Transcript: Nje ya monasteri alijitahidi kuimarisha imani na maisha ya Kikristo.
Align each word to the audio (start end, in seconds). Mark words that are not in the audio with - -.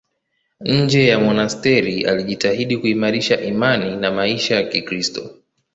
Nje 0.61 1.07
ya 1.07 1.19
monasteri 1.19 2.05
alijitahidi 2.05 2.77
kuimarisha 2.77 3.41
imani 3.41 3.95
na 3.95 4.11
maisha 4.11 4.55
ya 4.55 4.63
Kikristo. 4.63 5.29